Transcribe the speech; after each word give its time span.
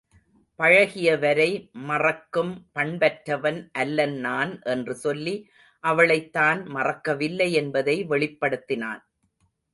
பழகியவரை 0.59 1.47
மறக்கும் 1.81 2.67
பண்பற்றவன் 2.75 3.59
அல்லன்நான் 3.79 4.63
என்று 4.63 4.95
சொல்லி 4.95 5.35
அவளைத் 5.83 6.33
தான் 6.33 6.65
மறக்கவில்லை 6.67 7.51
என்பதை 7.53 8.05
வெளிப்படுத்தினான். 8.09 9.03